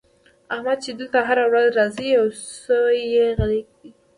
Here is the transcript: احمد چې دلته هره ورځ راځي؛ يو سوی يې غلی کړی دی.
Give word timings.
احمد 0.53 0.77
چې 0.85 0.91
دلته 0.99 1.19
هره 1.27 1.43
ورځ 1.51 1.67
راځي؛ 1.79 2.07
يو 2.17 2.25
سوی 2.65 2.97
يې 3.15 3.25
غلی 3.37 3.61
کړی 3.69 3.79
دی. 3.91 3.91